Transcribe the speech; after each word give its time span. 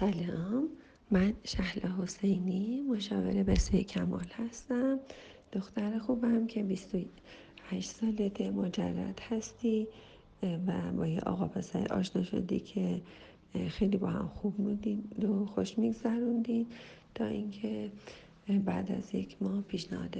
سلام. 0.00 0.68
من 1.10 1.34
شهلا 1.44 2.02
حسینی 2.02 2.80
مشاور 2.80 3.42
بسیار 3.42 3.82
کمال 3.82 4.26
هستم. 4.32 5.00
دختر 5.52 5.98
خوبم 5.98 6.46
که 6.46 6.62
28 6.62 7.90
سالته 7.90 8.50
مجرد 8.50 9.20
هستی 9.30 9.86
و 10.42 10.92
با 10.96 11.06
یه 11.06 11.20
آقا 11.20 11.46
پسر 11.48 11.92
آشنا 11.92 12.22
شدی 12.22 12.60
که 12.60 13.00
خیلی 13.68 13.96
با 13.96 14.06
هم 14.06 14.28
خوب 14.28 14.56
بودید 14.56 15.24
و 15.24 15.46
خوش 15.46 15.78
میگذروندین 15.78 16.66
تا 17.14 17.26
اینکه 17.26 17.90
بعد 18.64 18.92
از 18.92 19.14
یک 19.14 19.36
ماه 19.40 19.62
پیشنهاد 19.62 20.16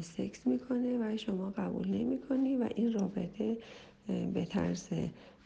سکس 0.00 0.46
می‌کنه 0.46 0.98
و 0.98 1.16
شما 1.16 1.50
قبول 1.50 1.88
نمی‌کنی 1.88 2.56
و 2.56 2.68
این 2.74 2.92
رابطه 2.92 3.56
به 4.34 4.44
طرز 4.44 4.88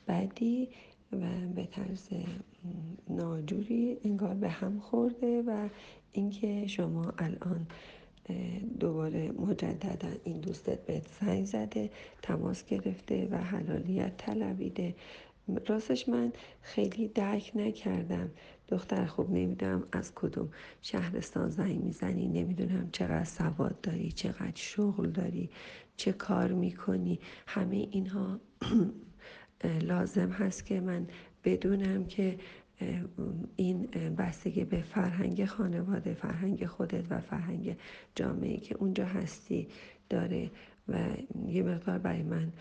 بدی 0.08 0.68
و 1.12 1.26
به 1.54 1.66
طرز 1.66 2.08
ناجوری 3.08 3.98
انگار 4.04 4.34
به 4.34 4.48
هم 4.48 4.78
خورده 4.80 5.42
و 5.42 5.68
اینکه 6.12 6.66
شما 6.66 7.14
الان 7.18 7.66
دوباره 8.80 9.30
مجددا 9.32 10.08
این 10.24 10.40
دوستت 10.40 10.86
به 10.86 11.02
زنگ 11.20 11.44
زده 11.44 11.90
تماس 12.22 12.64
گرفته 12.64 13.28
و 13.30 13.36
حلالیت 13.36 14.16
طلبیده. 14.16 14.94
راستش 15.66 16.08
من 16.08 16.32
خیلی 16.62 17.08
درک 17.08 17.52
نکردم. 17.54 18.30
دختر 18.68 19.06
خوب 19.06 19.30
نمی‌دونم 19.30 19.86
از 19.92 20.12
کدوم 20.14 20.48
شهرستان 20.82 21.50
زنگ 21.50 21.84
می‌زنی 21.84 22.28
نمی‌دونم 22.28 22.88
چقدر 22.92 23.24
سواد 23.24 23.80
داری 23.80 24.12
چقدر 24.12 24.52
شغل 24.54 25.10
داری 25.10 25.50
چه 25.96 26.12
کار 26.12 26.52
می‌کنی. 26.52 27.20
همه 27.46 27.76
اینها 27.90 28.40
لازم 29.64 30.30
هست 30.30 30.66
که 30.66 30.80
من 30.80 31.06
بدونم 31.44 32.06
که 32.06 32.38
این 33.56 33.86
بستگی 34.18 34.64
به 34.64 34.82
فرهنگ 34.82 35.44
خانواده 35.44 36.14
فرهنگ 36.14 36.66
خودت 36.66 37.04
و 37.10 37.20
فرهنگ 37.20 37.76
جامعه 38.14 38.56
که 38.56 38.76
اونجا 38.76 39.04
هستی 39.06 39.68
داره 40.10 40.50
و 40.88 40.98
یه 41.48 41.62
مقدار 41.62 41.98
برای 41.98 42.22
من 42.22 42.52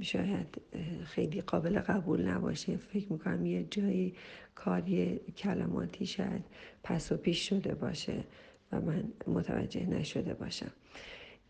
شاید 0.00 0.60
خیلی 1.04 1.40
قابل 1.40 1.78
قبول 1.78 2.28
نباشه. 2.28 2.76
فکر 2.76 3.12
می‌کنم 3.12 3.46
یه 3.46 3.64
جایی 3.64 4.14
کاری 4.54 5.20
کلماتی 5.36 6.06
شاید 6.06 6.44
پس 6.82 7.12
و 7.12 7.16
پیش 7.16 7.48
شده 7.48 7.74
باشه 7.74 8.24
و 8.72 8.80
من 8.80 9.04
متوجه 9.26 9.86
نشده 9.86 10.34
باشم. 10.34 10.72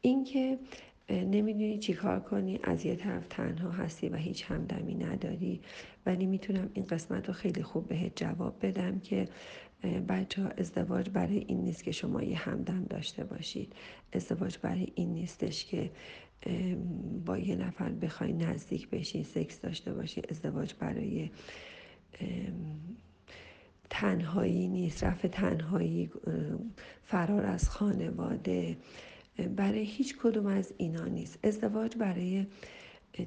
اینکه 0.01 0.58
نمی‌دونی 1.08 1.78
چی 1.78 1.94
کار 1.94 2.20
کنی 2.20 2.60
از 2.62 2.86
یه 2.86 2.97
طرف 2.97 3.27
تنها 3.28 3.70
هستی 3.70 4.08
و 4.08 4.16
هیچ 4.16 4.44
همدمی 4.50 4.94
نداری. 4.94 5.61
ولی 6.06 6.27
می‌تونم 6.27 6.70
این 6.74 6.84
قسمت 6.84 7.27
رو 7.28 7.34
خیلی 7.34 7.62
خوب 7.62 7.88
بهت 7.88 8.12
جواب 8.16 8.66
بدم 8.66 8.98
که 8.98 9.28
بچه 10.08 10.42
ها 10.42 10.48
ازدواج 10.48 11.11
برای 11.11 11.38
این 11.38 11.61
نیست 11.61 11.84
که 11.84 11.92
شما 11.92 12.22
یه 12.22 12.36
همدم 12.36 12.84
داشته 12.84 13.24
باشید. 13.24 13.72
ازدواج 14.12 14.58
برای 14.62 14.92
این 14.94 15.12
نیستش 15.12 15.64
که 15.64 15.91
با 17.27 17.39
یه 17.39 17.56
نفر 17.56 17.89
بخوای 17.89 18.33
نزدیک 18.33 18.91
بشین 18.91 19.22
سکس 19.22 19.61
داشته 19.61 19.92
باشی. 19.92 20.22
ازدواج 20.30 20.74
برای 20.78 21.30
تنهایی 23.91 24.68
نیست. 24.68 25.05
رفع 25.05 25.28
تنهایی 25.28 26.11
فرار 27.02 27.46
از 27.46 27.70
خانواده. 27.70 28.77
برای 29.56 29.84
هیچ 29.84 30.16
کدوم 30.18 30.46
از 30.46 30.74
اینا 30.77 31.04
نیست. 31.04 31.38
ازدواج 31.42 31.96
برای 31.96 32.46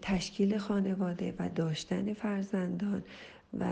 تشکیل 0.02 0.58
خانواده 0.58 1.34
و 1.40 1.50
داشتن 1.50 2.14
فرزندان 2.14 3.04
و 3.60 3.66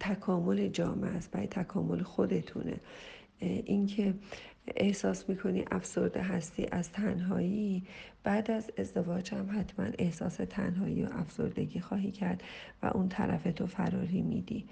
تکامل 0.00 0.68
جامعه 0.68 1.10
است 1.10 1.30
برای 1.30 1.46
تکامل 1.46 2.02
خودتونه. 2.02 2.76
اینکه 3.40 4.14
احساس 4.76 5.28
می‌کنی 5.28 5.64
افسرده 5.70 6.22
هستی 6.22 6.66
از 6.72 6.92
تنهایی 6.92 7.84
بعد 8.24 8.50
از 8.50 8.70
ازدواج 8.78 9.34
هم 9.34 9.60
حتما 9.60 9.86
احساس 9.98 10.36
تنهایی 10.36 11.02
و 11.02 11.08
افسردگی 11.12 11.80
خواهی 11.80 12.10
کرد 12.10 12.42
و 12.82 12.86
اون 12.86 13.08
طرف 13.08 13.42
تو 13.42 13.66
فراری 13.66 14.22
میدی. 14.22 14.66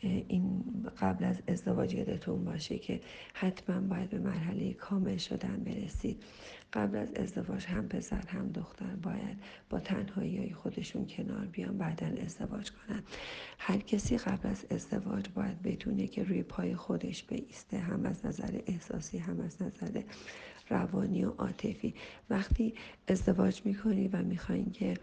این 0.00 0.64
قبل 1.00 1.24
از 1.24 1.42
ازدواج 1.48 1.94
یادتون 1.94 2.44
باشه 2.44 2.78
که 2.78 3.00
حتما 3.34 3.80
باید 3.80 4.10
به 4.10 4.18
مرحله 4.18 4.72
کامل 4.72 5.16
شدن 5.16 5.56
برسید. 5.56 6.22
قبل 6.72 6.98
از 6.98 7.14
ازدواج 7.14 7.66
هم 7.66 7.88
پسر 7.88 8.26
هم 8.28 8.48
دختر 8.48 8.96
باید 9.02 9.42
با 9.70 9.80
تنهایی 9.80 10.38
های 10.38 10.52
خودشون 10.52 11.06
کنار 11.06 11.46
بیان 11.46 11.78
بعدا 11.78 12.06
ازدواج 12.06 12.70
کنن. 12.70 13.02
هر 13.58 13.78
کسی 13.78 14.18
قبل 14.18 14.48
از 14.48 14.66
ازدواج 14.70 15.28
باید 15.34 15.62
بدونه 15.62 16.06
که 16.06 16.24
روی 16.24 16.42
پای 16.42 16.76
خودش 16.76 17.24
بیسته 17.24 17.78
هم 17.78 18.06
از 18.06 18.26
نظر 18.26 18.60
احساسی 18.66 19.18
هم 19.18 19.40
از 19.40 19.62
نظر 19.62 20.02
روانی 20.70 21.24
و 21.24 21.30
عاطفی. 21.30 21.94
وقتی 22.30 22.74
ازدواج 23.08 23.62
می‌کنی 23.64 24.08
و 24.08 24.22
می‌خواین 24.22 24.70
که 24.70 24.94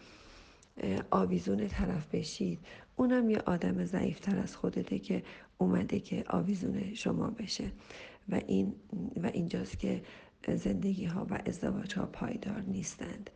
آویزون 1.12 1.68
طرف 1.68 2.16
بشید. 2.16 2.60
اونم 2.96 3.30
یه 3.30 3.38
آدم 3.46 3.86
ضعیفتر 3.86 4.40
از 4.40 4.56
خودته 4.56 5.00
که 5.00 5.24
اومده 5.58 6.00
که 6.00 6.24
آویزون 6.28 6.94
شما 6.94 7.28
بشه. 7.28 7.72
و 8.30 8.42
این 8.48 8.76
و 9.24 9.28
اینجاست 9.28 9.80
که 9.80 10.02
زندگی 10.48 11.06
ها 11.06 11.28
و 11.30 11.42
ازدواج 11.46 11.94
ها 11.94 12.06
پایدار 12.06 12.62
نیستند. 12.68 13.30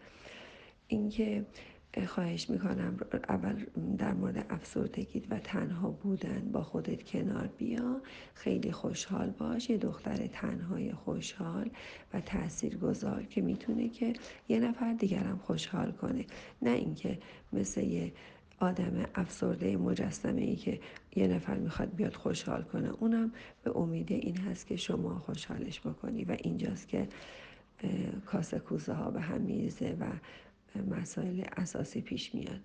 اینکه 0.88 1.46
خواهش 2.08 2.50
می‌کنم 2.50 2.98
اول 3.30 3.66
در 3.98 4.14
مورد 4.14 4.46
افسردگی 4.50 5.24
و 5.30 5.40
تنها 5.40 5.90
بودن 5.90 6.50
با 6.52 6.64
خودت 6.64 7.04
کنار 7.04 7.50
بیا. 7.58 8.02
خیلی 8.34 8.72
خوشحال 8.72 9.30
باش. 9.30 9.70
یه 9.70 9.78
دختر 9.78 10.28
تنهای 10.28 10.92
خوشحال 10.94 11.70
و 12.14 12.22
تأثیر 12.22 12.78
گذار 12.78 13.24
که 13.24 13.42
می‌تونه 13.42 13.90
که 13.90 14.14
یه 14.48 14.60
نفر 14.60 14.94
دیگرم 14.94 15.40
خوشحال 15.44 15.92
کنه. 15.92 16.26
نه 16.62 16.70
اینکه 16.70 17.20
مثل 17.54 17.84
یه 17.84 18.12
آدم 18.60 19.06
افسرده 19.16 19.78
مجسمه 19.78 20.42
ای 20.42 20.56
که 20.56 20.80
یه 21.16 21.28
نفر 21.28 21.58
می‌خواد 21.58 21.96
بیاد 21.96 22.14
خوشحال 22.14 22.64
کنه. 22.64 22.90
اونم 23.00 23.32
به 23.64 23.78
امید 23.78 24.12
این 24.12 24.38
هست 24.38 24.68
که 24.68 24.76
شما 24.76 25.20
خوشحالش 25.20 25.80
بکنی. 25.80 26.24
و 26.24 26.38
اینجاست 26.40 26.88
که 26.88 27.08
کاسه 28.26 28.60
کوزه 28.60 28.94
ها 28.94 29.12
به 29.12 29.22
هم 29.22 29.42
میریزه 29.42 29.98
و 30.00 30.06
مسائل 30.76 31.44
اساسی 31.58 32.02
پیش 32.02 32.36
میاد. 32.36 32.60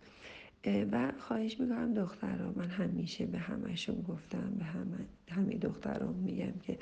و 0.92 1.12
خواهش 1.18 1.60
می‌کنم 1.60 1.94
دخترها 1.94 2.52
من 2.56 2.68
همیشه 2.68 3.26
به 3.26 3.38
همشون 3.38 4.02
گفتم 4.02 4.54
به 4.58 4.64
همه 4.64 5.06
همه 5.30 5.58
دختران 5.58 6.14
میگم 6.14 6.52
که 6.62 6.78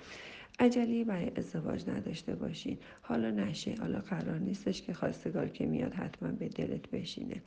عجلی 0.58 1.04
برای 1.04 1.30
ازدواج 1.36 1.88
نداشته 1.88 2.34
باشین. 2.34 2.78
حالا 3.02 3.30
نشه 3.30 3.74
حالا 3.80 4.00
قرار 4.00 4.38
نیستش 4.38 4.82
که 4.82 4.94
خواستگار 4.94 5.48
که 5.48 5.66
میاد 5.66 5.94
حتما 5.94 6.28
به 6.32 6.48
دلت 6.48 6.90
بشینه. 6.90 7.42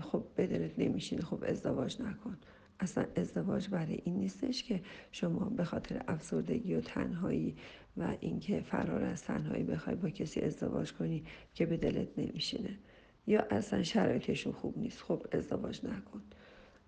خب 0.00 0.24
به 0.36 0.46
دلت 0.46 0.78
نمیشینه 0.78 1.22
خب 1.22 1.44
ازدواج 1.44 2.02
نکن. 2.02 2.36
اصلا 2.80 3.06
ازدواج 3.16 3.68
برای 3.68 4.00
این 4.04 4.16
نیستش 4.16 4.62
که 4.62 4.80
شما 5.12 5.44
به 5.44 5.64
خاطر 5.64 6.02
افسردگی 6.08 6.74
و 6.74 6.80
تنهایی 6.80 7.56
و 7.96 8.16
اینکه 8.20 8.60
فرار 8.60 9.04
از 9.04 9.22
تنهایی 9.22 9.64
بخوای 9.64 9.96
با 9.96 10.10
کسی 10.10 10.40
ازدواج 10.40 10.92
کنی 10.92 11.24
که 11.54 11.66
به 11.66 11.76
دلت 11.76 12.18
نمیشینه. 12.18 12.78
یا 13.26 13.46
اصلا 13.50 13.82
شرایطشون 13.82 14.52
خوب 14.52 14.78
نیست. 14.78 15.02
خب 15.02 15.26
ازدواج 15.32 15.84
نکن. 15.84 16.22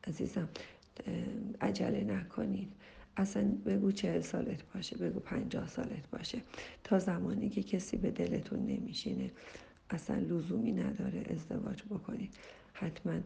عزیزم 0.07 0.49
عجله 1.61 2.05
نکنید 2.05 2.73
اصلا 3.17 3.53
بگو 3.67 3.93
چه 3.93 4.21
سالت 4.21 4.73
باشه 4.75 4.97
بگو 4.97 5.21
پنجاه 5.21 5.67
سالت 5.67 6.11
باشه. 6.11 6.39
تا 6.85 6.99
زمانی 6.99 7.49
که 7.49 7.63
کسی 7.63 7.97
به 7.97 8.11
دلتون 8.11 8.67
نمیشینه 8.67 9.31
اصلا 9.91 10.17
لزومی 10.17 10.73
نداره 10.73 11.25
ازدواج 11.31 11.83
بکنید 11.83 12.35
حتما 12.73 13.21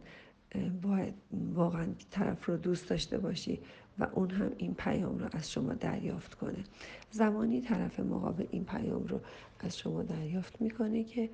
باید 0.81 1.13
واقعا 1.53 1.85
طرف 2.11 2.45
رو 2.45 2.57
دوست 2.57 2.89
داشته 2.89 3.17
باشی 3.17 3.59
و 3.99 4.07
اون 4.13 4.29
هم 4.29 4.51
این 4.57 4.73
پیام 4.73 5.17
رو 5.19 5.27
از 5.31 5.51
شما 5.51 5.73
دریافت 5.73 6.33
کنه. 6.33 6.63
زمانی 7.11 7.61
طرف 7.61 7.99
مقابل 7.99 8.45
این 8.51 8.65
پیام 8.65 9.07
رو 9.07 9.19
از 9.59 9.77
شما 9.77 10.03
دریافت 10.03 10.61
می‌کنه 10.61 11.03
که 11.03 11.29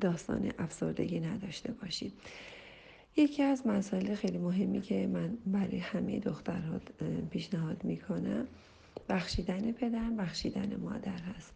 داستان 0.00 0.52
افسردگی 0.58 1.20
نداشته 1.20 1.72
باشید 1.72 2.12
یکی 3.16 3.42
از 3.42 3.66
مسائل 3.66 4.14
خیلی 4.14 4.38
مهمی 4.38 4.80
که 4.80 5.06
من 5.06 5.38
برای 5.46 5.78
همه 5.78 6.20
دخترها 6.20 6.80
پیشنهاد 7.30 7.84
می‌کنم 7.84 8.46
بخشیدن 9.08 9.72
پدر 9.72 10.10
بخشیدن 10.10 10.76
مادر 10.76 11.18
هست. 11.18 11.52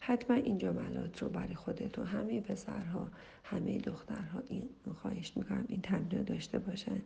حتما 0.00 0.36
این 0.36 0.58
جملات 0.58 1.22
رو 1.22 1.28
برای 1.28 1.54
خودت 1.54 1.98
و 1.98 2.04
همه 2.04 2.40
پسرها 2.40 3.08
همه 3.44 3.78
دخترها 3.78 4.42
این 4.48 4.68
خواهش 5.02 5.32
می‌کنم 5.36 5.64
این 5.68 5.80
تمرین 5.80 6.22
داشته 6.22 6.58
باشن. 6.58 7.02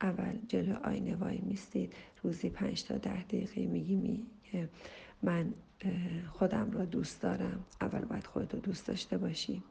اول 0.00 0.38
جلو 0.48 0.74
آینه 0.84 1.16
وای 1.16 1.38
میستید. 1.38 1.92
روزی 2.22 2.50
پنج 2.50 2.84
تا 2.84 2.98
ده 2.98 3.22
دقیقه 3.22 3.66
میگی 3.66 3.96
می 3.96 4.26
که 4.44 4.68
من 5.22 5.54
خودم 6.32 6.70
را 6.70 6.84
دوست 6.84 7.22
دارم. 7.22 7.64
اول 7.80 8.04
باید 8.04 8.26
خودت 8.26 8.54
رو 8.54 8.60
دوست 8.60 8.86
داشته 8.86 9.18
باشی. 9.18 9.62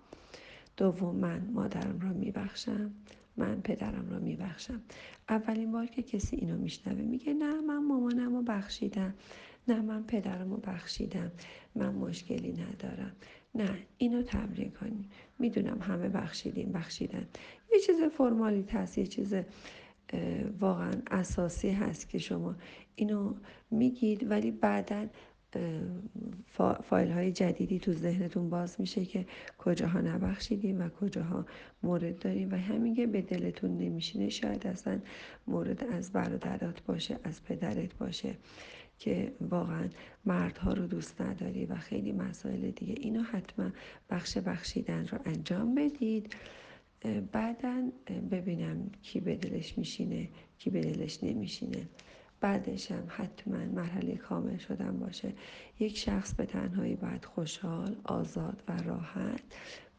دوم 0.78 1.16
من 1.16 1.50
مادرم 1.54 2.00
را 2.00 2.10
میبخشم. 2.10 2.92
من 3.38 3.62
پدرم 3.62 4.10
رو 4.10 4.20
میبخشم. 4.20 4.82
اولین 5.30 5.72
بار 5.72 5.86
که 5.86 6.04
کسی 6.04 6.36
اینو 6.36 6.58
میشنوه 6.58 7.02
میگه 7.02 7.34
نه 7.34 7.62
من 7.62 7.86
مامانم 7.86 8.36
رو 8.36 8.42
بخشیدم. 8.42 9.14
نه 9.68 9.82
من 9.82 10.04
پدرم 10.04 10.52
رو 10.52 10.58
بخشیدم. 10.58 11.32
من 11.76 11.96
مشکلی 11.96 12.52
ندارم. 12.54 13.12
نه 13.56 13.78
اینو 13.98 14.22
تمرین 14.22 14.72
کنی. 14.72 15.10
می‌دونم 15.40 15.82
همه 15.82 16.10
بخشیدیم 16.10 16.72
بخشیدن. 16.72 17.28
یه 17.74 17.80
چیز 17.80 18.02
فرمالیت 18.02 18.76
هست 18.76 18.98
یه 18.98 19.08
چیز 19.08 19.36
واقعا 20.60 20.92
اساسی 21.12 21.70
هست 21.70 22.10
که 22.10 22.18
شما 22.18 22.56
اینو 22.96 23.34
میگید 23.72 24.32
ولی 24.32 24.52
بعدا 24.52 25.08
فایل 26.84 27.12
های 27.12 27.32
جدیدی 27.32 27.80
تو 27.80 27.94
ذهنتون 27.94 28.50
باز 28.50 28.76
میشه 28.80 29.06
که 29.06 29.26
کجاها 29.58 30.02
نبخشیدیم 30.02 30.82
و 30.82 30.90
کجاها 30.90 31.46
مورد 31.84 32.20
داریم 32.20 32.52
و 32.52 32.56
همین 32.56 32.96
که 32.96 33.08
به 33.08 33.22
دلتون 33.22 33.78
نمیشینه 33.78 34.30
شاید 34.30 34.68
اصلا 34.68 35.00
مورد 35.48 35.84
از 35.84 36.12
برادرات 36.12 36.84
باشه 36.84 37.20
از 37.24 37.44
پدرت 37.44 37.98
باشه. 37.98 38.36
که 39.00 39.32
واقعا 39.42 39.90
مردها 40.26 40.74
رو 40.74 40.88
دوست 40.88 41.22
نداری 41.22 41.66
و 41.66 41.76
خیلی 41.76 42.12
مسائل 42.12 42.72
دیگه 42.72 42.96
اینو 42.98 43.24
حتما 43.24 43.70
بخش 44.10 44.38
بخشیدن 44.38 45.08
رو 45.08 45.18
انجام 45.26 45.76
بدید. 45.76 46.36
بعدا 47.32 47.90
ببینم 48.32 48.90
کی 49.02 49.20
به 49.20 49.36
دلش 49.36 49.78
میشینه 49.78 50.30
کی 50.58 50.70
به 50.70 50.82
دلش 50.82 51.24
نمیشینه. 51.24 51.88
بعدش 52.42 52.92
هم 52.92 53.04
حتما 53.08 53.58
مرحله 53.58 54.16
کامل 54.16 54.58
شدن 54.58 55.00
باشه. 55.00 55.34
یک 55.80 55.98
شخص 55.98 56.34
به 56.34 56.46
تنهایی 56.46 56.96
باید 56.96 57.26
خوشحال 57.26 57.96
آزاد 58.04 58.64
و 58.68 58.78
راحت 58.84 59.42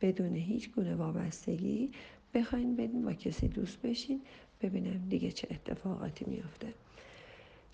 بدون 0.00 0.34
هیچ 0.34 0.70
گونه 0.72 0.94
وابستگی. 0.94 1.90
بخواین 2.34 2.76
بدین 2.76 3.02
با 3.04 3.12
کسی 3.12 3.48
دوست 3.48 3.82
بشین 3.82 4.20
ببینم 4.62 5.08
دیگه 5.08 5.30
چه 5.32 5.48
اتفاقاتی 5.50 6.24
میافته. 6.28 6.66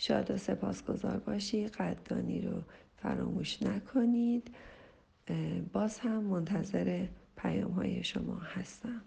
شاد 0.02 0.30
و 0.30 0.36
سپاسگزار 0.36 1.18
باشی. 1.18 1.68
قدردانی 1.68 2.40
رو 2.40 2.62
فراموش 2.96 3.62
نکنید. 3.62 4.54
باز 5.72 5.98
هم 5.98 6.24
منتظر 6.24 7.06
پیام 7.36 7.70
های 7.70 8.04
شما 8.04 8.38
هستم. 8.38 9.02